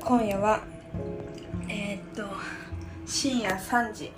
[0.00, 0.60] ー今夜は
[1.68, 2.24] えーっと
[3.06, 4.12] 深夜3時。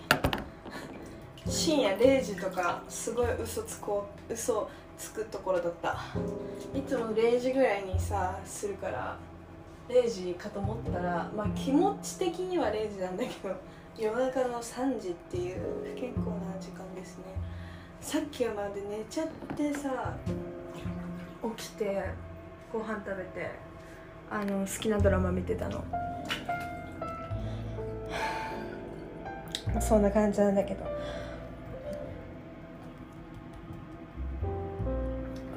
[1.46, 5.98] 深夜0時とかすごい嘘つこう嘘つくところだった。
[6.74, 9.16] いつも0時ぐらいにさするから
[9.88, 13.54] 0時かと思ったらまあ気持ち的には0時なんだけど
[13.98, 15.60] 夜中の3時っていう
[15.94, 17.24] 不健康な時間ですね。
[18.00, 20.14] さっきまで寝ちゃってさ
[21.56, 22.02] 起きて
[22.72, 23.50] ご飯食べて
[24.30, 25.84] あの好きなドラマ見てたの。
[29.80, 30.84] そんな感じなんだけど。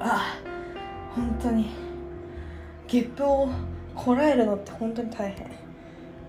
[0.00, 0.38] あ
[1.14, 1.70] 本当に。
[2.86, 3.48] ゲップを
[3.94, 5.50] こらえるのって本当に大変。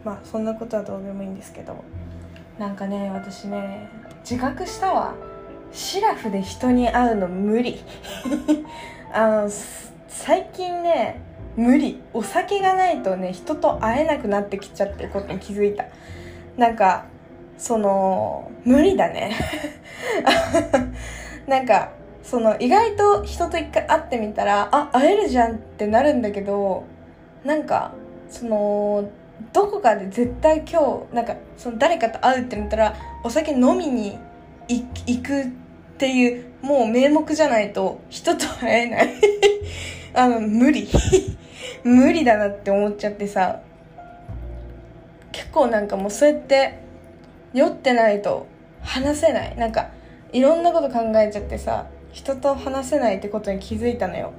[0.04, 1.84] まあそんなことはどうでもいいんですけど。
[2.58, 3.90] なんかね私ね
[4.30, 5.14] 自覚したわ。
[5.72, 7.82] シラフで人に会うの無理。
[9.14, 9.50] あの
[10.08, 11.22] 最近ね
[11.56, 12.02] 無理。
[12.14, 15.86] お酒がないとね人と会えなくなってきちゃってることに気づいた。
[16.58, 17.06] なんか
[17.58, 19.36] その無理だね。
[21.48, 21.92] なんか
[22.24, 26.84] その意外と人と一回会ってみたらあ会えるじゃんってなるんだけど
[27.44, 27.94] なんか
[28.30, 29.10] その
[29.54, 34.18] どこかで絶対今日なんかその誰かと会うってなったらお酒飲みに
[34.68, 35.48] 行行くっ
[35.98, 39.10] ていうもう名目じゃないと人と会えない。
[40.14, 40.88] あの無理。
[41.84, 43.62] 無理だなって思っちゃってさ。
[45.32, 46.74] 結構なんかもうそうやって
[47.54, 48.48] 酔ってないと
[48.82, 49.56] 話せない。
[49.58, 49.90] なんか
[50.32, 54.32] いろんなこと考えちゃってさ人と話せないってことに気づいたのよ。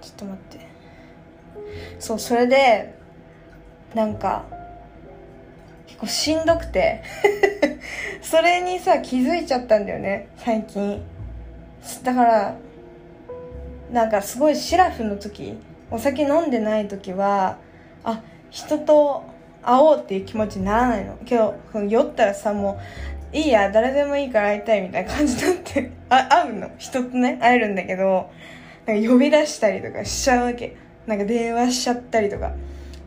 [0.00, 0.66] ちょっと待って。
[1.98, 2.94] そうそれで
[3.94, 4.44] なんか
[5.86, 7.02] 結構しんどくて。
[8.22, 11.02] それにさ気づいちゃったんだよね最近。
[12.02, 12.54] だから
[13.92, 15.56] なんかすごいシラフの時
[15.90, 17.58] お酒飲んでない時は
[18.02, 19.24] あ人と
[19.62, 21.16] 会おうっていう気持ちにならないの。
[21.24, 22.80] けどその酔ったらさも
[23.32, 26.70] ういいや誰でもいいから会いたいみたいな感じになってあ会うの。
[26.78, 28.30] 人とね会えるんだけど
[28.86, 30.76] なんか呼び出したりとかしちゃうわけ。
[31.06, 32.52] なんか電話しちゃったりとか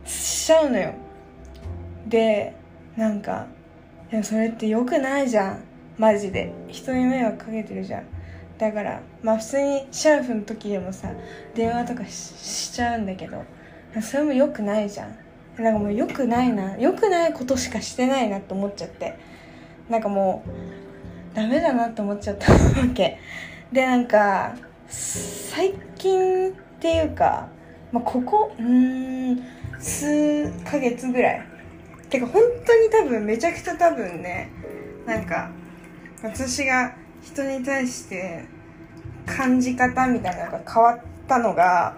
[0.05, 0.93] しちゃうのよ。
[2.07, 2.55] で
[2.95, 3.47] なんか
[4.11, 5.63] でもそれって良くないじゃん。
[5.97, 6.51] マジで。
[6.67, 8.03] 人に迷惑かけてるじゃん。
[8.57, 11.11] だからまあ普通にシャーフの時でもさ
[11.53, 13.43] 電話とかししちゃうんだけど
[14.01, 15.17] それも良くないじゃん。
[15.57, 19.17] なんかもう良くないな良くないことしかしてないなって思っちゃって。
[19.89, 22.59] なんかもうダメだなって思っちゃったわ
[22.93, 23.19] け。
[23.71, 24.55] でなんか
[24.87, 27.47] 最近っていうか、
[27.91, 29.41] まあ、ここうん
[29.79, 31.41] 数ヶ月ぐらい。
[32.09, 34.51] てか本当に多分めちゃくちゃ多分ね
[35.05, 35.51] なんか
[36.23, 38.45] 私が人に対して
[39.25, 41.97] 感じ方みたいなのが変わったのが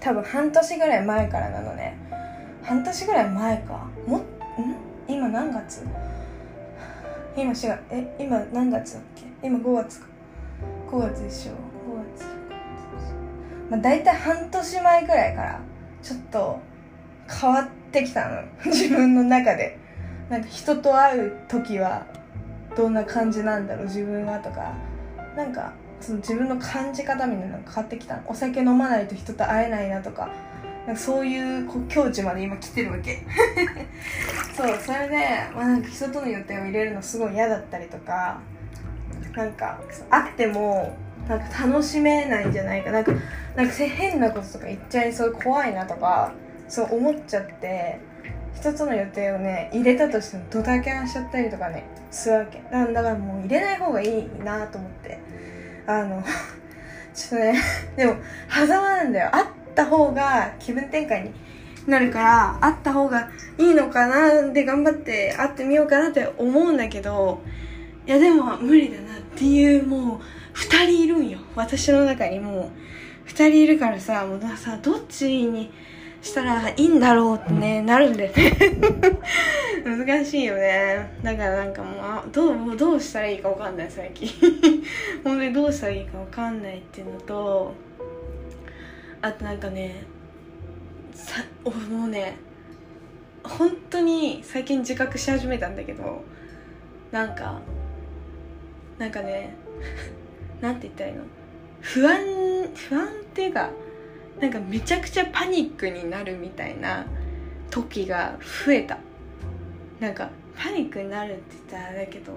[0.00, 1.96] 多分半年ぐらい前からなのね。
[2.62, 3.88] 半年ぐらい前か。
[4.06, 4.24] もん？
[5.08, 5.82] 今何月？
[7.36, 9.22] 今4月え今何月だっけ？
[9.46, 10.06] 今5月か。
[10.90, 12.24] 5月でしょ5月
[13.70, 15.60] まあ大体半年前ぐらいから
[16.02, 16.60] ちょっと
[17.40, 18.42] 変わってきたの。
[18.66, 19.78] 自分の中で。
[20.28, 22.06] なんか人と会う時は
[22.76, 24.72] どんな感じなんだろう自分はとか。
[25.36, 28.22] なんかその自分の感じ方みたいなのが変わってきたの。
[28.26, 30.30] お酒飲まないと人と会えないなとか。
[30.86, 33.22] なんかそういうこう境地まで今来てるわけ。
[34.54, 35.16] そうそれで、
[35.54, 38.40] まあ、なんか人との予定を入れるのすごい嫌だったりとか。
[39.34, 39.80] なんか
[40.10, 40.96] 会っても
[41.28, 42.90] なんか楽しめないんじゃないか。
[42.90, 43.12] なんか
[43.56, 46.32] なんか変なこととか言っちゃいそう怖いなとか
[46.68, 47.98] そう思っちゃって。
[48.56, 52.62] 一つの予定をね入れたとしてもドタキャンしちゃったりとかねするわけ。
[52.70, 55.18] だからもう入れない方がいいなと思って。
[55.86, 56.22] あの
[57.14, 57.54] ちょっとね
[57.96, 58.16] でも
[58.48, 59.30] 狭間なんだよ。
[59.32, 61.34] あった方が気分転換に
[61.86, 63.28] なるからあった方が
[63.58, 67.42] いいのかなで頑張って会ってみようかなって思うんだけど
[68.06, 70.16] いやでも無理だなっていうも
[70.54, 71.38] う2人いるんよ。
[71.54, 72.70] 私の中にも
[73.26, 75.72] う2人いるからさもうさどっちに
[76.24, 78.52] したらいいんだろうってね、なるんだよね。
[79.84, 81.10] 難しいよね。
[81.22, 84.28] だからなんかもうあどうどうしたらいいか分かんない最近。
[85.22, 87.74] 本当にどうしたらいいか分かんないっていうのと
[89.20, 90.04] あとなんかね
[91.12, 92.36] さおもうね
[93.42, 96.24] 本当に最近自覚し始めたんだけど
[97.12, 97.60] なんか
[98.98, 99.54] なんかね
[100.62, 101.24] なんて言ったらいいの？
[101.82, 102.18] 不安
[102.88, 103.68] 不安っていうか
[104.40, 107.06] なんかめちゃくちゃパニックになるみたいな
[107.70, 108.36] 時が
[108.66, 108.98] 増えた。
[110.00, 112.32] なんかパニックになるって言ったらあれだけど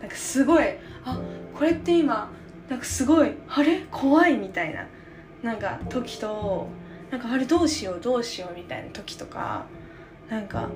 [0.00, 0.64] なんかすごい
[1.04, 1.20] あ
[1.54, 2.30] これって今
[2.68, 3.80] なんかすごいあれ？
[3.90, 4.86] 怖いみたいな。
[5.42, 6.68] なんか時と
[7.10, 9.66] なんかあれどうしようどうしようみたいな時とか
[10.30, 10.70] なんか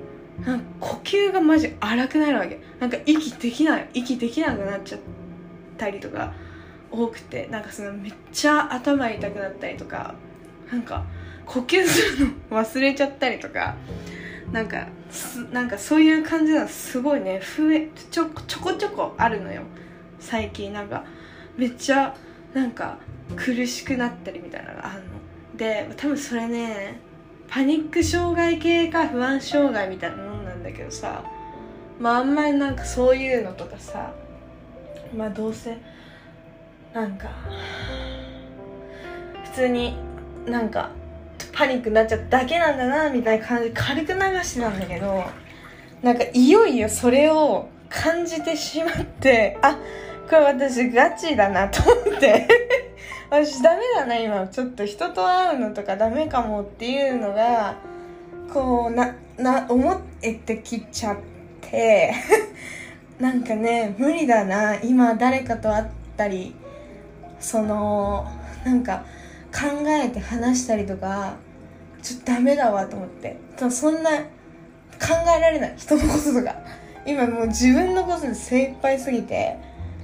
[0.45, 2.61] なんか呼吸がマジ荒くなるわけ。
[2.79, 5.01] なんか息できない息できなくなっちゃっ
[5.77, 6.33] たりとか
[6.91, 10.15] 多くてなんかそのめっちゃ頭痛くなったりとか
[10.71, 11.03] なんか
[11.45, 13.75] 呼吸するの忘れちゃったりとか
[14.51, 14.87] なんか
[15.51, 17.39] なんかそういう感じなのすごいね。
[17.39, 19.63] 増えちょちょこちょこあるのよ。
[20.19, 21.03] 最近なんか。
[21.59, 22.15] めっちゃ
[22.53, 22.97] なんか
[23.35, 25.09] 苦しくなったりみたいなのがあるの。
[25.57, 27.01] で多分それね
[27.49, 31.25] パニック障害系か不安障害みたいなもんなんだけどさ
[31.99, 34.13] まああんまりなんかそういうのとかさ
[35.13, 35.77] まあどうせ
[36.93, 37.27] なんか
[39.43, 39.97] 普通に
[40.49, 40.91] なんか
[41.53, 45.23] パニックになっちゃっただけなんだなみたいな感じで軽く流してたんだけど
[46.01, 49.77] なんかいよいよそれを感じてしまってあ
[50.29, 52.47] これ私ガチだなと思って。
[53.31, 54.47] 私ダメだな今。
[54.47, 57.75] ちょっと人と会うのとかダメかもっていうのが
[58.53, 61.17] こうなな思ってきちゃっ
[61.61, 62.13] て。
[63.19, 64.75] なんかね無理だな。
[64.75, 65.85] 今誰かと会っ
[66.15, 66.55] たり
[67.39, 68.27] その
[68.63, 69.03] なんか
[69.51, 71.37] 考えて話したりとか
[72.01, 73.37] ちょっとダメだわと思って。
[73.69, 74.25] そんな考
[75.37, 75.73] えられない。
[75.77, 76.55] 人のこととか。
[77.05, 79.57] 今もう自分のことで精一杯すぎて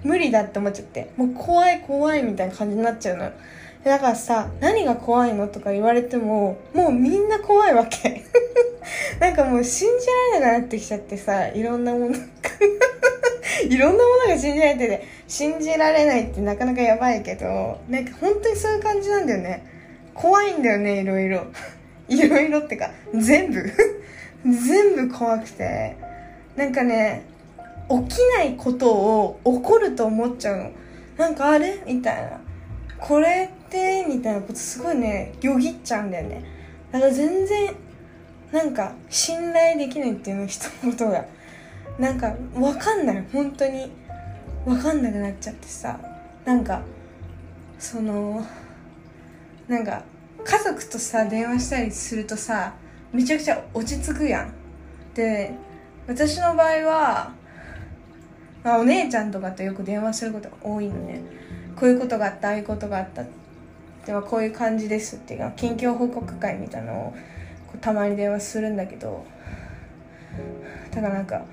[0.03, 1.12] 無理だって思っちゃって。
[1.18, 3.31] もう怖い怖いみたいな感じになっちゃうの
[3.83, 8.24] だからさ何が怖いのとか言われてももうみんな怖いわけ。
[9.19, 10.07] なんかもう信じ
[10.39, 12.15] られなくなってきちゃってさいろんなもの。
[13.69, 19.66] いろんなものが信じられてて信じられないってなかなかやばいけどなんか本当にそういう感じなんだよね。
[20.13, 21.45] 怖いんだよねいろいろ。
[22.07, 23.63] いろいろってか全部。
[24.45, 25.95] 全部怖くて。
[26.56, 27.24] なんかね
[27.89, 30.72] 起きないことを起こると思っちゃうの。
[31.18, 31.80] なんかあれ？
[31.86, 32.39] みたいな。
[33.00, 34.06] これって？
[34.07, 36.44] みたいなことすごいねよぎっちゃうんだよね。
[36.92, 37.74] だから全然
[38.51, 41.25] なんか信頼できないっていうの人のことが。
[42.00, 43.92] なんか分かんない本当に。
[44.65, 46.00] 分かんなくなっちゃってさ。
[46.45, 46.81] なんか
[47.79, 48.45] その
[49.67, 50.03] なんか
[50.44, 52.73] 家族とさ電話したりするとさ
[53.12, 54.53] めちゃくちゃ落ち着くやん。
[55.15, 55.53] で
[56.07, 57.33] 私の場合は
[58.63, 61.21] まあ、お姉ちゃんとかとよく電話することが多いのね。
[61.75, 63.23] こういうことがあったああいうことがあった
[64.06, 67.15] ではこういう感じですっていうか近況報告会みたいなのを
[67.81, 69.25] たまに電話するんだけど。
[70.91, 71.44] だからなんか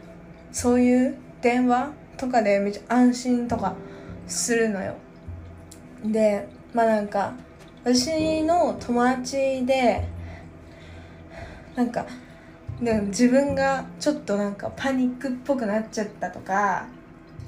[0.52, 3.74] そういう電話とかでめっちゃ安心とか
[4.26, 4.94] するのよ。
[6.04, 7.34] でまあなんか
[7.84, 10.06] 私の友達で
[11.74, 12.06] なんか
[12.80, 16.86] でも自分がちょっとなんかパニックっぽくなっちゃったとか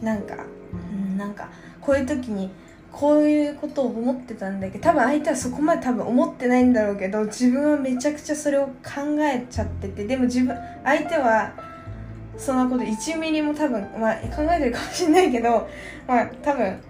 [0.03, 0.37] なんか、
[0.73, 0.77] う
[1.15, 1.49] ん、なんか
[1.81, 2.51] こういう時に
[2.93, 8.73] こういうことを思ってたんだけど多分相手はそこまで多分思ってないんだろうけど自分はめちゃくちゃそれを考
[9.21, 11.53] えちゃっててでも自分相手は
[12.37, 15.69] そんなこと1ミリも多分、まあ、考えてるかもしれないけど、
[16.07, 16.81] まあ、多分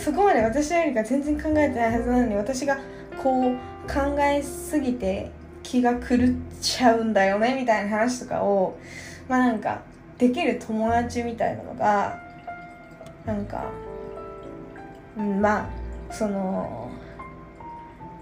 [0.00, 2.78] そこまで私よりか全然考えてないはずなのに私が
[3.22, 3.54] こう
[3.86, 5.30] 考えすぎて
[5.62, 6.18] 気が狂っ
[6.60, 8.78] ちゃうんだよねみたいな話とかを
[9.28, 9.82] まあなんか
[10.16, 12.20] できる友達みたいなのが
[13.24, 13.70] なんか、
[15.16, 16.90] うん、まあその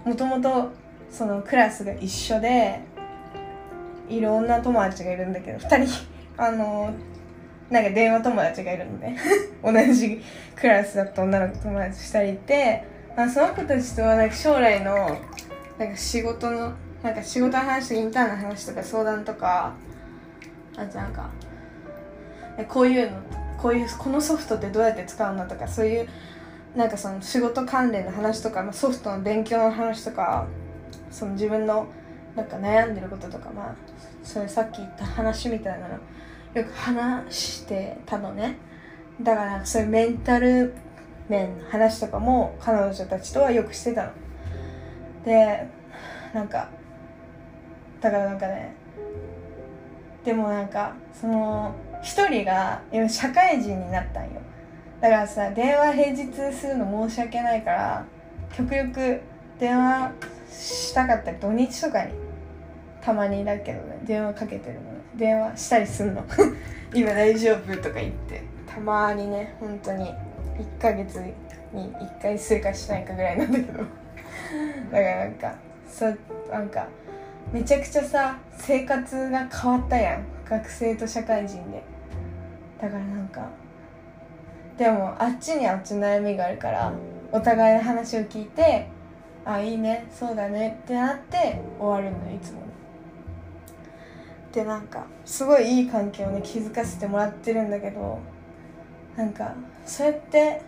[0.05, 0.71] もともと
[1.09, 2.81] そのクラスが一緒で
[4.09, 6.16] いろんな友達がいるんだけど2人。
[6.37, 6.93] あの
[7.69, 9.15] なんか電話友達がいるので
[9.63, 10.21] 同じ
[10.55, 12.83] クラスだった女の子友達2人いて、
[13.15, 15.17] まあ、その子たちとはなんか将来の
[15.77, 19.73] なんか仕事のなんか仕事の話とインターンの話とか相談とか
[20.77, 21.29] あとなんか
[22.67, 23.17] こういうの
[23.57, 26.07] こういうこのソフトってどうやって使うのとかそういう
[26.75, 30.47] なんかその仕事関連の話とか、まあ、ソフトの勉強の話とか
[31.09, 31.87] その自分の
[32.35, 33.75] なんか悩んでることとかまあ
[34.23, 35.97] それさっき言った話みたいなの
[36.57, 38.57] よく話してたのね。
[39.21, 40.73] だからそういうメンタル
[41.29, 44.11] 面の話とかも彼女たちとはよくしてたの。
[45.23, 45.67] で
[46.33, 46.69] なんか
[48.01, 48.73] だからなんかね
[50.25, 54.41] でもなんかその一人が今社会人になったんよ。
[54.99, 58.05] だからさ電話平日するの申し訳ないから
[58.55, 59.21] 極力
[59.59, 60.11] 電話
[60.49, 62.26] したかったり土日とかに
[63.07, 64.81] たまにだけどね電話かけてるの
[65.15, 66.25] 電話したりすんの。
[66.93, 68.41] 今大丈夫とか言って。
[68.67, 70.13] たまにね本当に。
[70.57, 71.21] 1ヶ月
[71.71, 73.77] に1回するかしないかぐらいなんだけど。
[73.79, 73.89] だか
[74.91, 75.55] らなんか
[75.87, 76.19] そう
[76.51, 76.85] なんか
[77.53, 80.25] めちゃくちゃさ生活が変わったやん。
[80.49, 81.81] 学生と社会人で。
[82.81, 83.47] だからなんか
[84.77, 86.91] でもあっちにあっち悩みがあるから
[87.31, 88.89] お互いの話を聞いて
[89.45, 92.66] あいいねそうだねってなって終わるのいつも。
[94.51, 98.19] でなんかすごいいい関係をね気づかせてもらってるんだけど
[99.15, 99.53] なんか
[99.85, 100.61] そうやって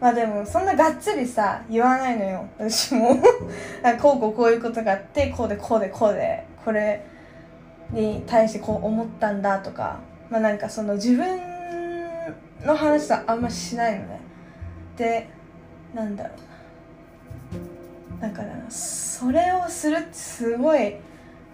[0.00, 2.46] まあでもそんながっつりさ言わないのよ。
[2.58, 3.16] 私も。
[4.00, 7.04] こうこうこういうことがあってこうでこうでこうでこれ
[7.90, 11.40] に対してこう思ったんだとかまあなんかその自分
[12.64, 14.20] の話はあんましないのね。
[14.96, 15.28] で
[15.94, 16.30] なんだろ
[18.18, 20.96] うだからそれをするってすごい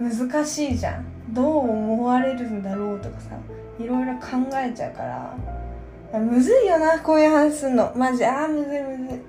[0.00, 1.04] 難しいじゃん。
[1.34, 3.36] どう思われるんだろうとかさ
[3.78, 5.36] いろいろ考えちゃうから。
[6.18, 7.92] むずいよなこういう話すんの。
[7.94, 9.20] マジあーむずいむずい。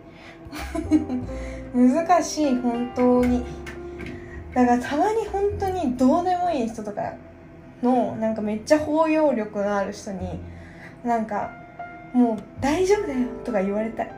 [2.05, 3.45] 難しい本当に。
[4.53, 7.13] だからたまに本当にどうでもいい人とか
[7.83, 10.39] のなんかめっちゃ包容力のある人に
[11.03, 11.51] なんか
[12.13, 14.11] もう大丈夫だよとか言われたい。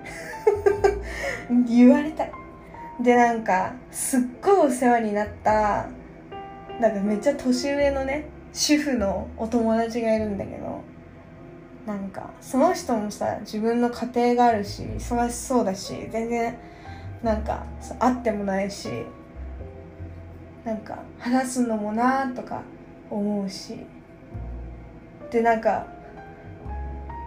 [1.68, 2.32] 言われたい。
[3.02, 5.88] でなんかすっごいお世話になった
[6.80, 10.82] なんかめっちゃ年上のね主婦のお友達がいるんだけど
[11.86, 16.58] なんかその人もさ自分の家庭があるし忙しそうだし全然
[17.22, 17.66] なんか
[18.00, 18.90] 会ってもないし
[20.64, 22.62] なんか話すのもなとか
[23.10, 23.80] 思うし
[25.30, 25.88] でなんか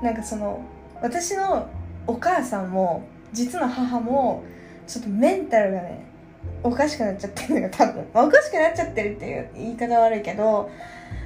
[0.03, 0.62] なんかその
[1.03, 1.69] 私の
[2.07, 4.45] お母さんも実の母も
[4.87, 6.07] ちょっとメンタルがね
[6.62, 10.71] おかしくなっちゃってるのが多分、まあ、おかしくなっちゃってるっていう言い方悪いけど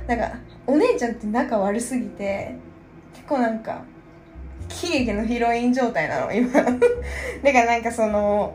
[0.07, 2.55] なんかお姉ちゃんって仲悪すぎて
[3.15, 3.83] 結構なんか
[4.69, 6.53] 喜劇のヒロイン状態なの今。
[6.63, 6.79] だか
[7.43, 8.55] らなんかその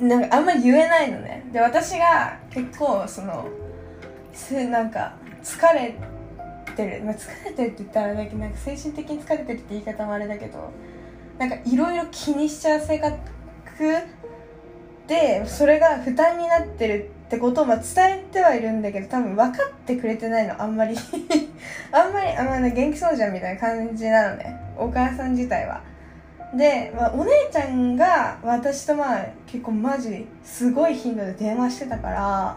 [0.00, 1.44] なんかあんまり言えないのね。
[1.52, 3.46] で私が結構その
[4.70, 5.94] なんか疲れ
[6.74, 10.70] てる、まあ、疲れてるって言ったらあれだけどなんか精神的に疲れてるって言い方もあれだけど
[11.38, 13.16] なんかいろいろ気にしちゃう性格
[15.06, 17.84] でそれが負担になってるってことをまあ伝
[18.20, 20.96] えてはいるんだけど多分分かってくれてないの あんまり。
[21.92, 24.56] あんまりあん、まあね、元気そうじゃんみたいな感じなのね。
[24.76, 25.80] お母さん自体は。
[26.54, 32.56] で、まあ、お姉ちゃんが私とまあ結構マジすごい頻度で電話してたから、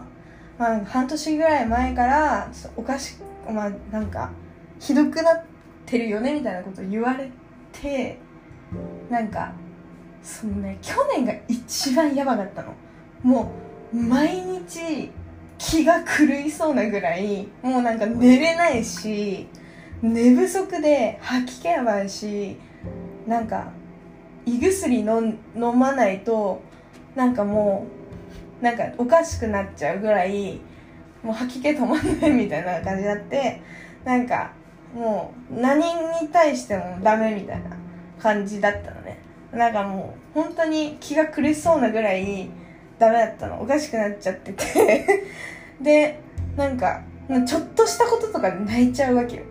[0.58, 4.30] まあ、半年ぐらい前からおかしくまあなんか
[4.78, 5.42] ひどくなっ
[5.84, 7.30] てるよねみたいなこと言われ
[7.72, 8.18] て
[9.10, 9.52] なんか
[10.28, 12.74] そのね去年が一番やばかったの。
[13.22, 13.50] も
[13.94, 15.10] う毎日
[15.56, 19.48] 気が狂いそうなぐらいもうなんか寝れないし
[20.02, 22.56] 寝不足で吐き気やばいし
[23.26, 23.72] なんか
[24.44, 25.36] 胃薬の飲
[25.76, 26.60] まないと
[27.16, 27.86] なんかも
[28.60, 30.60] うなんかおかしくなっちゃうぐらい
[31.22, 33.62] もう吐き気止まんないみたいな感じになって
[34.04, 34.52] なんか
[34.94, 35.78] もう何
[36.22, 37.76] に対してもダメみたいな
[38.20, 38.97] 感じだったの。
[39.52, 42.50] なんかもう本当に気が苦しそうなぐらい
[42.98, 43.60] ダメだったの。
[43.62, 45.24] おかしくなっちゃってて。
[45.80, 46.20] で
[46.56, 47.02] なんか
[47.46, 49.42] ちょっとしたこととかで泣いちゃうわけよ。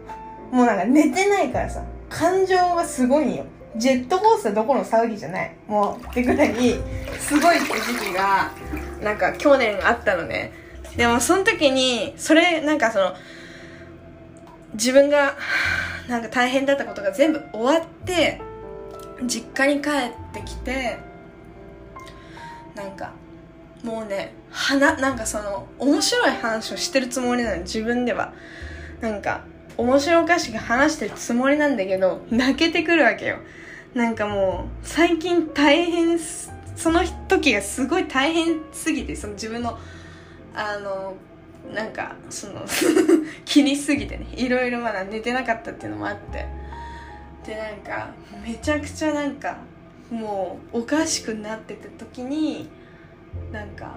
[0.52, 1.84] もうなんか寝てないからさ。
[2.10, 3.46] 感情がすごいんよ。
[3.76, 5.52] ジェットコースターどこの騒ぎじゃない。
[5.68, 6.54] もうってぐらい
[7.20, 8.52] すごいって時期が
[9.02, 10.52] なんか去年あったのね。
[10.96, 13.14] でもその時にそれなんかその
[14.74, 15.36] 自分が
[16.08, 18.42] なんか大変だったことが全部終わって
[19.26, 19.94] 実家に帰っ
[20.34, 21.00] てきて
[22.76, 23.14] なんか
[23.84, 28.34] もうね花なんかその面白い話をしてるつもりなの自分では。
[29.02, 29.44] なんか
[29.78, 33.38] 面白おかしく話してるつもりなんだけど泣けてくるわけよ。
[33.94, 39.78] なんかもう最近大変その時がすごい大変すぎてその自分の
[40.56, 41.14] あの
[41.74, 42.66] なんかその
[43.46, 46.67] 気にしすぎてねいろいろまだ寝てなかったっていうのもあって。
[47.48, 48.10] でなんか
[48.46, 49.58] めちゃくちゃなんか
[50.12, 52.70] もうおかしくなってた時に
[53.54, 53.96] なんか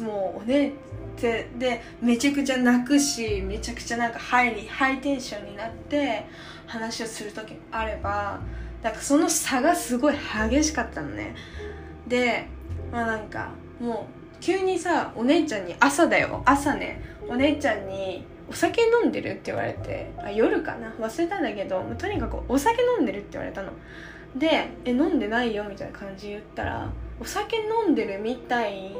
[0.00, 0.72] もうおねっ
[1.16, 6.26] てでめちゃくちゃ泣くしめちゃくちゃなんかハイハイテンションになって
[6.66, 8.40] 話をする時もあれば
[8.82, 10.14] なんかその差がすごい
[10.50, 11.34] 激しかったのね。
[12.08, 12.46] で
[12.90, 13.50] まあなんか
[13.80, 16.42] もう急にさお姉ちゃんに朝だよ。
[16.44, 20.94] 朝ねお姉ちゃんに「お酒飲んでる?」って言われてあ夜かな？
[21.00, 23.70] 忘れたんだけどとにかくお酒飲んでるって言われたの。
[24.36, 28.90] で「え飲んでないよ」みたいな感じ言ったら「お酒飲んでるみたい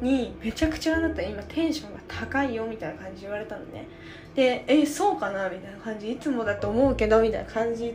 [0.00, 1.22] にめちゃくちゃあなた。
[1.22, 3.86] 今テンションが高いよ」みたいな感じ言われたのね。
[4.34, 7.94] で「えそうかな?」みたいな感じいつもだと思うけどみたいな感じ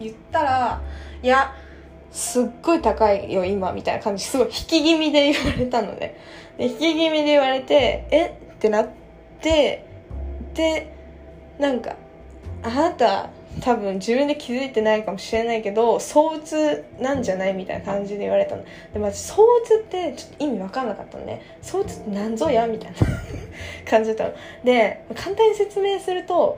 [0.00, 0.82] 言ったら
[1.22, 1.54] 「いや
[2.10, 6.18] すっごい高いよ今」みたいな感じすごい引き気味で言われたので
[6.58, 8.26] で、引き気味で言われて、え？
[8.26, 8.88] ってなっ
[9.40, 9.86] て、
[10.54, 10.92] で、
[11.58, 11.96] なんか、
[12.62, 13.30] あなた、
[13.60, 18.64] 多分自分で気づいてないかもしれないけど躁うつなんじゃないみたいな感じで言われたの。
[18.92, 21.42] でも私躁うつってちょっと意味分かんなかったのね。
[21.60, 22.96] 躁うつって何ぞやみたいな
[23.88, 24.64] 感じだったの。
[24.64, 26.56] で簡単に説明すると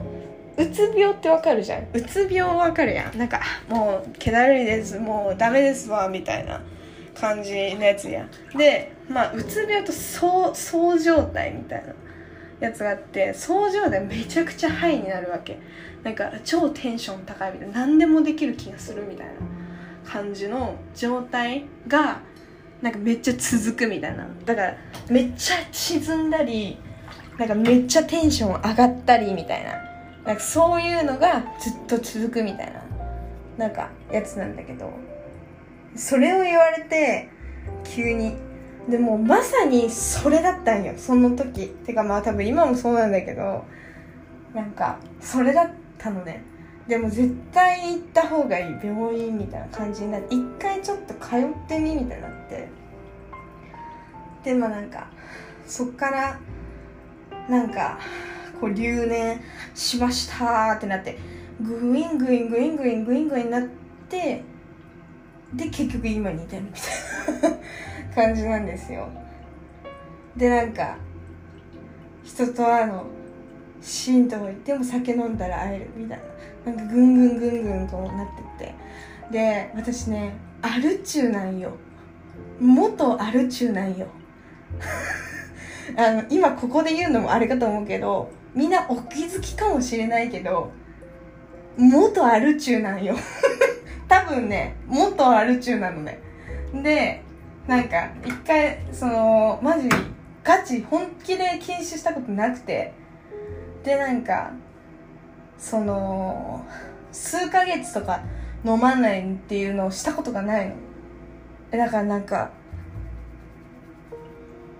[0.57, 1.87] うつ病ってわかるじゃん。
[1.93, 3.17] うつ病わかるやん。
[3.17, 4.97] なんかもう気だるいです。
[4.97, 6.07] もうダメですわ。
[6.07, 6.63] みたいな
[7.13, 8.25] 感じのやつや
[8.55, 11.93] でまあうつ病とそうそう状態みたいな。
[12.59, 15.59] やつがあってそう状態めちゃくちゃハイになるわけ。
[16.03, 17.79] なんか超テンション高いみたいな。
[17.79, 19.33] 何でもできる気がするみたいな
[20.05, 22.21] 感じの状態が
[22.81, 24.27] なんかめっちゃ続くみたいな。
[24.45, 24.77] だから
[25.09, 26.77] めっちゃ沈んだり
[27.37, 29.71] なんかめっちゃテンション上がったりみたいな。
[30.23, 32.81] なんかそういうのがずっと続くみたいな。
[33.57, 34.91] なんかやつなんだけど。
[35.95, 37.29] それを言われて
[37.85, 38.35] 急に
[38.89, 40.93] でもまさにそれだったんよ。
[40.97, 41.69] その時。
[41.69, 43.65] てかまあ多分今もそうなんだけど。
[44.53, 46.43] なんかそれだったのね。
[46.87, 50.35] でも絶対行った方がいい病院みたいな感じになって。
[50.35, 52.67] 一回ちょっと通ってみみたいになって。
[54.43, 55.07] でまあなんか
[55.65, 56.39] そっから
[57.49, 57.99] なんか
[58.61, 59.41] こう留年
[59.73, 61.17] しましたってなって。
[61.59, 63.63] グイングイングイングイングイングインになっ
[64.07, 64.43] て。
[65.53, 67.57] で結局今に至るみたいな。
[68.15, 69.09] 感じなんですよ。
[70.37, 70.97] でなんか
[72.23, 73.05] 人と会うの
[73.81, 76.19] シーンとこ行っても酒飲んだら会えるみたい
[76.65, 76.71] な。
[76.71, 78.75] なんかぐんぐんぐんぐんこうなってって。
[79.31, 81.71] で私ねアル中なんよ。
[82.59, 84.07] 元アル中なんよ。
[85.97, 90.71] あの今ここで言うのもあれかと思うけどみんなお気づきかもしれないけど
[91.77, 93.15] 元アル中なんよ。
[94.07, 96.19] 多分ね元アル中なのね。
[96.73, 97.24] で
[97.67, 99.89] なんか一回そのマジ
[100.43, 102.93] ガチ本気で禁酒したことなくて。
[103.85, 104.51] でなんか
[105.59, 106.65] その
[107.11, 108.23] 数ヶ月とか
[108.65, 110.75] 飲まないっていうのをしたことがないの。
[111.69, 112.49] だからなんか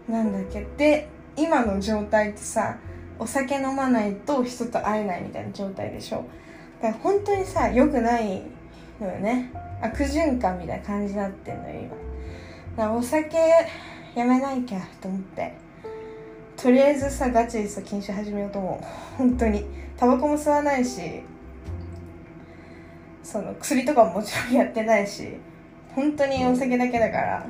[0.10, 0.66] なんだっけ。
[0.76, 1.08] で
[1.38, 2.78] 今の状態ってさ
[3.20, 6.26] お酒飲まないと人と会えないみたいな状態でしょ。
[6.82, 8.42] だから本当にさ良くない
[9.00, 9.52] のよね。
[9.84, 12.05] 悪循環みたいな感じになってんのよ今。
[12.78, 13.38] お酒
[14.16, 15.54] やめなきゃと思って。
[16.58, 19.18] とりあえずさガチでさ禁酒始めようと思う。
[19.18, 19.66] 本当に。
[19.98, 21.22] タバコも吸わないし
[23.24, 25.38] その薬とかももちろんやってないし
[25.96, 27.48] 本当にお酒だけだから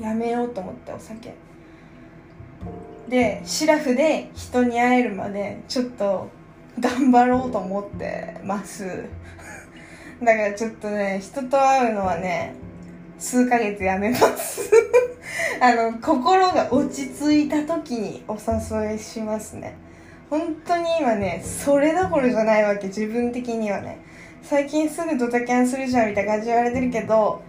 [0.00, 1.34] やめようと思ってお酒。
[3.08, 6.30] でシラフで人に会えるまでちょっと
[6.78, 9.04] 頑張ろうと思ってます。
[10.22, 12.54] だからちょっとね人と会うのはね
[13.20, 14.70] 数ヶ月やめます。
[15.60, 19.74] あの心が落ち着いた時にお誘いしますね。
[20.30, 23.98] 本当に今ねそれどころじゃないわけ自分的にはね。
[24.42, 27.42] 最近すぐドタキャンするじゃんみたいな感じ言われてるけど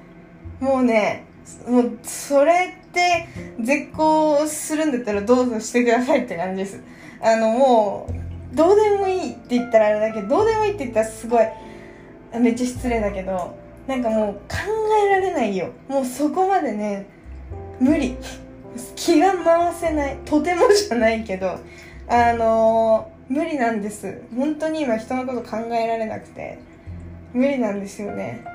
[0.59, 1.23] もうね
[1.65, 3.29] もうそれって
[3.59, 6.81] 絶交するんだったらどうぞしてくださいって感じです。
[7.21, 8.09] あのも
[8.53, 11.47] うどうでもいいって言ったらあれだけどどうでもいいって言ったらすごい
[12.39, 13.55] めっちゃ失礼だけど
[13.87, 14.57] なんかもう考
[15.05, 15.71] えられないよ。
[15.87, 17.07] もうそこまでね
[17.79, 18.17] 無理。
[18.95, 20.17] 気が回せない。
[20.23, 21.59] とてもじゃないけど
[22.07, 24.21] あのー、無理なんです。
[24.35, 26.59] 本当に今人のこと考えられなくて
[27.33, 28.45] 無理なんですよね。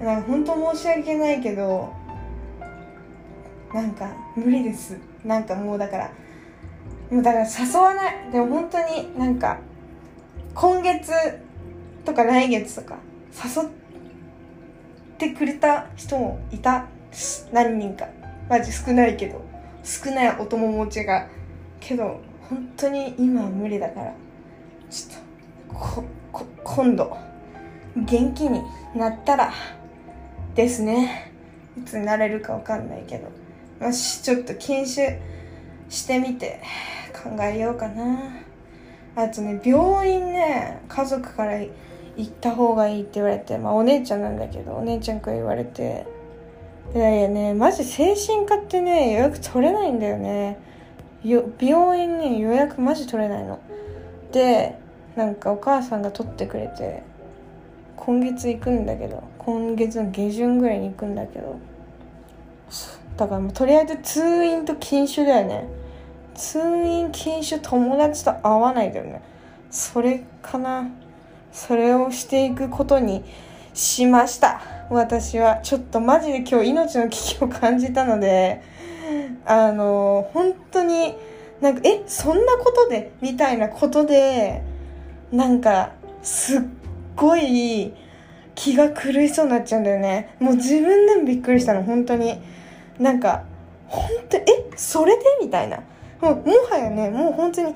[0.00, 1.92] なんか本当申し訳ないけど
[3.72, 4.98] なんか無理です。
[5.24, 6.12] なんかもうだから
[7.10, 8.30] もうだから誘わない。
[8.32, 9.58] でも本当になんか
[10.54, 11.12] 今月
[12.04, 12.98] とか来月とか
[13.32, 13.83] 誘って
[15.28, 16.86] てくれた人もいた。
[17.52, 18.08] 何人か。
[18.48, 19.42] マジ少ないけど。
[19.82, 21.28] 少ないお友持ちが。
[21.80, 24.14] けど本当に今は無理だから。
[24.90, 26.04] ちょっとこ
[26.62, 27.16] 今度
[27.96, 28.62] 元気に
[28.94, 29.52] なったら
[30.54, 31.32] ですね。
[31.76, 33.30] いつになれるかわかんないけど。
[33.84, 35.20] よしちょっと禁酒
[35.88, 36.60] してみて
[37.12, 38.18] 考えようかな。
[39.16, 41.60] あとね病院ね家族から
[42.16, 46.06] 行った方がいいって言われてまあお姉ちゃんなんだけどお姉ちゃんから言われて。
[46.94, 50.58] いやいやねマジ精神科ってね予約取れないんだよね。
[51.24, 53.58] よ病院に予約マジ取れないの。
[54.32, 54.78] で
[55.16, 57.02] なんかお母さんが取ってくれて
[57.96, 61.56] 今月行くんだけど今月の下旬ぐらいに行くんだけど。
[63.16, 65.68] だからもうとりあえず通院と禁酒だよね。
[66.34, 69.22] 通院禁酒友達と会わないだよね。
[69.70, 70.88] それかな。
[71.54, 73.24] それをしていくことに
[73.72, 74.60] しました。
[74.90, 78.60] 私はちょっとマジで今日命の危機を感じたので
[79.46, 81.14] あの本当に
[81.60, 83.12] なんかえそんなことで？
[83.22, 84.62] みたいなことで
[85.32, 86.60] なんかすっ
[87.16, 87.94] ごい
[88.54, 90.36] 気が狂いそうになっちゃうんだよね。
[90.40, 92.38] もう自分でもびっくりしたの本当に。
[92.98, 93.44] なんか
[93.86, 94.44] 本当え
[94.76, 95.24] それで？
[95.40, 95.78] みたいな。
[96.20, 97.74] もうもはやねもう本当に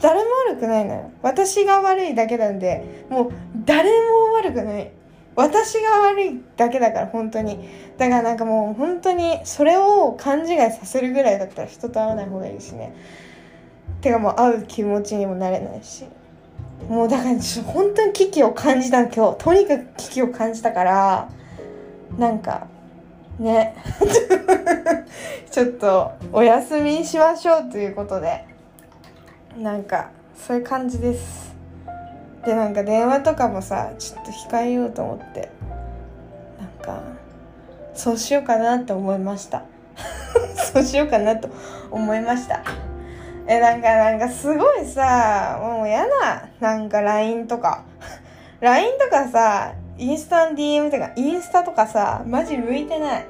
[0.00, 1.10] 誰も悪くないのよ。
[1.22, 3.32] 私が悪いだけなんでもう
[3.64, 4.90] 誰も悪くない。
[5.34, 7.68] 私が悪いだけだから本当に。
[7.96, 12.94] だからなんかもう本当にそれを勘違いさせるぐらいだったら人と会わない方がいいしね。
[14.00, 16.04] てかもう会う気持ちにもなれないし。
[16.88, 17.30] もうだから
[17.64, 19.36] 本当に危機を感じた今日。
[19.38, 21.28] とにかく危機を感じたから
[22.16, 22.66] なんか
[23.38, 23.74] ね。
[25.50, 28.47] ちょっとお休みしましょうということで。
[29.58, 31.52] なんかそういう感じです。
[32.44, 35.50] でなんか電話とかもさちょっと控えようと思って。
[36.60, 37.02] なんか
[37.92, 39.64] そうしようかなって思いました。
[40.72, 41.48] そうしようかなと
[41.90, 42.62] 思いました。
[43.48, 47.82] えなんかなんかすごいさもう嫌ななんか LINE とか。
[48.60, 53.26] LINE とかさインスタの DM とかインスタとかさマジ向いてない。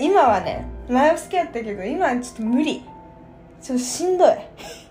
[0.00, 2.82] 今はね前は好きやったけど今はちょっと無理。
[3.60, 4.38] ちょっとしんどい。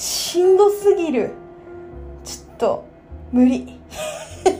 [0.00, 1.32] しんどすぎる。
[2.24, 2.84] ちょっと
[3.32, 3.78] 無理。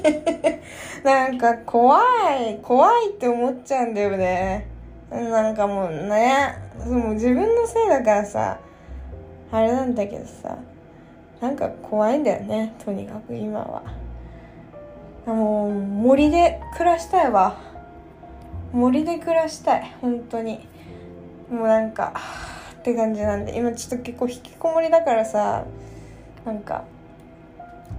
[1.02, 1.98] なんか怖
[2.46, 2.58] い。
[2.62, 4.66] 怖いって思っちゃうんだよね。
[5.10, 6.56] なんかもうね。
[6.86, 8.58] もう自分のせいだからさ。
[9.50, 10.58] あれなんだけどさ。
[11.40, 12.74] なんか怖いんだよね。
[12.84, 13.82] とにかく今は。
[15.24, 17.56] もう森で暮らしたいわ。
[18.74, 19.96] 森で暮らしたい。
[20.02, 20.68] 本当に。
[21.50, 22.12] もうなんか。
[22.80, 25.64] って感じなんで今ちょっと結構引きこもりだからさ
[26.44, 26.84] なんか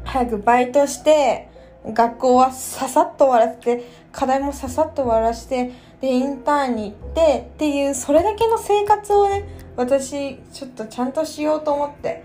[0.03, 1.47] 早くバイトして
[1.85, 12.23] 学校はささっと終わらせて課題もささっと終わらせてでインターンに行ってっていうそれだけの生活をね私ちょっとちゃんとしようと思って。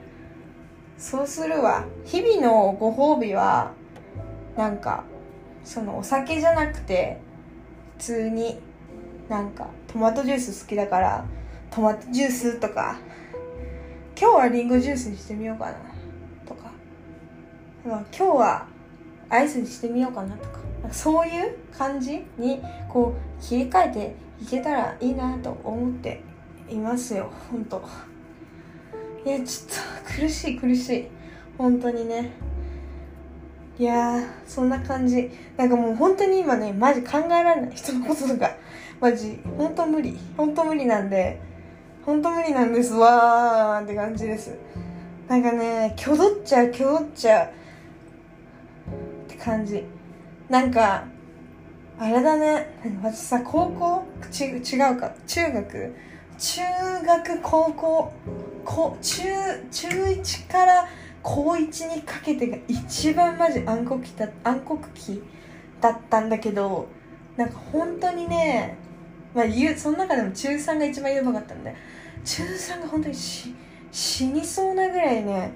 [0.99, 1.85] そうするわ。
[2.05, 3.73] 日々のご褒美は
[4.57, 5.05] なんか
[5.62, 7.21] そのお酒じゃなくて
[7.99, 8.59] 普通に
[9.29, 11.25] なんかトマトジュース好きだから
[11.76, 12.96] トマトジュースとか。
[14.18, 15.74] 今日はリンゴジュースにしてみようかな。
[16.46, 16.72] とか、
[17.84, 18.66] 今日は
[19.28, 20.58] アイスにしてみようかなとか
[20.90, 26.22] そういう感じにこう切り替えていけたらいいなと思って
[26.70, 27.30] いますよ。
[27.50, 27.84] 本当。
[29.26, 31.08] いやちょっと苦しい苦しい。
[31.58, 32.30] 本当にね。
[33.78, 35.30] いやーそんな感じ。
[35.58, 37.76] なんかもう本当に今ねマジ考えられない。
[37.76, 38.56] 人のこととか。
[38.98, 40.18] マジ本当無理。
[40.38, 41.44] 本当無理なんで。
[42.07, 44.57] 本当無理なんですわーって感じです。
[45.27, 47.49] なんかね挙動っちゃう挙動っちゃう。
[47.49, 47.51] っ
[49.29, 49.85] て感じ。
[50.49, 51.05] なんか
[51.99, 52.79] あれだね。
[53.03, 54.05] 私さ高校？
[54.31, 55.12] ち違うか。
[55.27, 55.95] 中学？
[56.38, 56.62] 中
[57.05, 58.12] 学高校？
[58.64, 59.23] こ中
[59.73, 60.88] 中1から
[61.25, 65.23] 高1にかけてが一番マジ暗黒期だ暗黒期
[65.81, 66.87] だったんだけど
[67.37, 68.77] なんか本当にね
[69.35, 71.75] まあ言うその中でも中3が一番やばかったんで
[72.26, 73.54] 中3が本当にし
[73.92, 75.54] 死にそうなぐらいね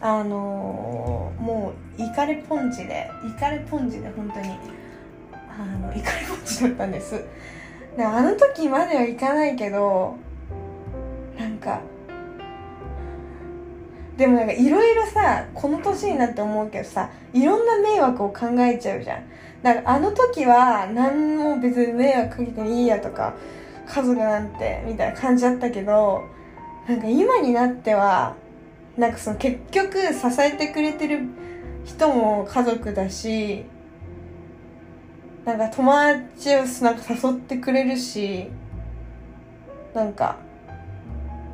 [0.00, 4.48] あのー、もうイカレポンチでイカレポンチで本当に
[5.34, 7.22] あのイカレポンチだったんです。
[7.96, 10.16] であの時まではいかないけど
[11.38, 11.82] なんか
[14.16, 19.24] でもなんかいろいろさこの年になって思うけどさいろんな迷惑を考えちゃうじゃん。
[19.62, 23.34] だからあの時は何も別に迷惑かけてもいいやとか
[23.86, 26.24] 家族なんてみたいな感じだったけど
[26.88, 28.34] なんか今になっては
[28.96, 31.20] なんかその結局支えてくれてる
[31.84, 33.64] 人も家族だし
[35.44, 38.48] なんか友達をなんか誘ってくれるし
[39.94, 40.36] なんか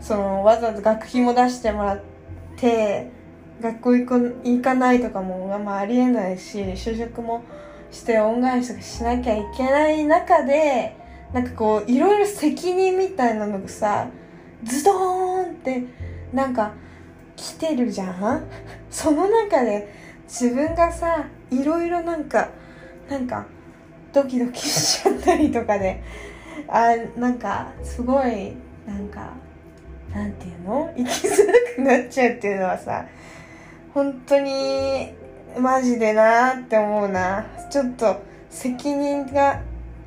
[0.00, 2.02] そのわざわざ学費も出してもらっ
[2.56, 3.10] て
[3.60, 7.42] 学校行かないとかも、まあ、ありえないし就職も
[7.90, 10.96] して恩返しとかしなきゃいけない中で
[11.32, 14.08] なんかこういろいろ責任みたいなのがさ
[14.64, 15.84] ズドーンって
[16.32, 16.72] なんか
[17.36, 18.44] 来てるじゃん？
[18.90, 19.92] その中で
[20.24, 22.48] 自分がさいろいろなんか
[23.10, 23.46] なんか
[24.12, 26.02] ドキドキしちゃったりとかで
[26.66, 29.30] あなんかすごいなんか
[30.14, 30.90] なんていうの？
[30.96, 33.04] 生きづらくなっちゃうっていうのはさ
[33.94, 35.12] 本当に
[35.58, 37.44] マジでなって思うな。
[37.70, 39.60] ちょっと責任が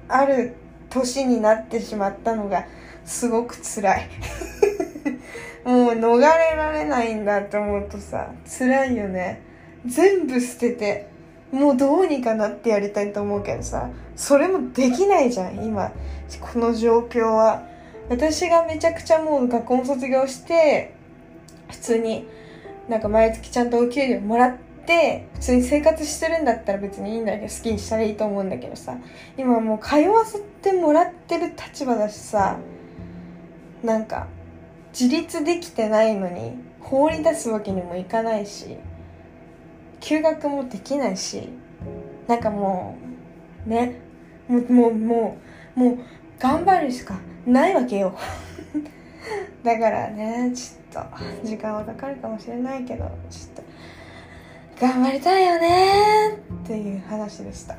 [0.08, 0.56] ある
[0.92, 2.66] 年になってしまったのが
[3.06, 4.10] すごく辛い。
[5.66, 9.42] もう逃れられないんだって思うとさ辛いよね。
[9.86, 11.08] 全部捨てて
[11.52, 15.92] もうどうにかなってやりたいと思うけどさそれもできないじゃん今。
[16.40, 17.64] この状況は。
[18.10, 20.94] 私がめちゃくちゃもう学校も卒業して
[21.70, 22.28] 普通に
[22.90, 28.98] なんか毎月ちゃんとお給料もらってって普通に生活してるんだったら別にいいんだけど好きにしたらいいと思うんだけどさ。
[29.38, 32.58] 今もう通わせてもらってる立場だしさ
[33.84, 34.28] なんか
[34.98, 38.78] 自立できてないのに放り出すわけにもいかないし
[40.00, 41.50] 休学もできないし
[42.28, 42.98] なんかも
[43.66, 44.02] うね
[44.48, 45.38] もうもうも
[45.78, 46.00] うもう
[46.40, 48.14] 頑張るしかないわけよ。
[49.64, 53.71] だからねちょっと時間はかかるかもしれないけどちょっと
[54.82, 57.78] 頑張りたいよねっていう話でした。